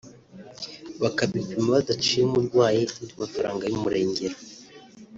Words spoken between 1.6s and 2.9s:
badaciye umurwayi